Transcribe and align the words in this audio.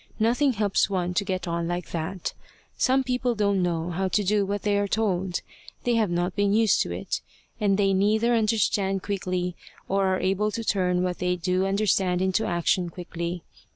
Nothing 0.17 0.53
helps 0.53 0.89
one 0.89 1.13
to 1.13 1.23
get 1.23 1.47
on 1.47 1.67
like 1.67 1.91
that. 1.91 2.33
Some 2.75 3.03
people 3.03 3.35
don't 3.35 3.61
know 3.61 3.91
how 3.91 4.07
to 4.07 4.23
do 4.23 4.47
what 4.47 4.63
they 4.63 4.79
are 4.79 4.87
told; 4.87 5.41
they 5.83 5.93
have 5.93 6.09
not 6.09 6.35
been 6.35 6.55
used 6.55 6.81
to 6.81 6.91
it, 6.91 7.21
and 7.59 7.77
they 7.77 7.93
neither 7.93 8.33
understand 8.33 9.03
quickly 9.03 9.55
nor 9.87 10.07
are 10.07 10.19
able 10.19 10.49
to 10.53 10.63
turn 10.63 11.03
what 11.03 11.19
they 11.19 11.35
do 11.35 11.67
understand 11.67 12.19
into 12.19 12.47
action 12.47 12.89
quickly. 12.89 13.43